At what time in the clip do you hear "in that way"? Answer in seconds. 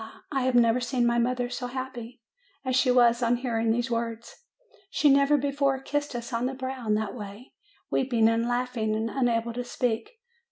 6.87-7.53